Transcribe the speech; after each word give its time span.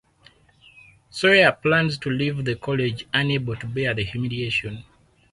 Soorya 1.11 1.61
plans 1.61 1.99
to 1.99 2.09
leave 2.09 2.43
the 2.43 2.55
college 2.55 3.05
unable 3.13 3.55
to 3.55 3.67
bear 3.67 3.93
the 3.93 4.03
humiliation. 4.03 4.83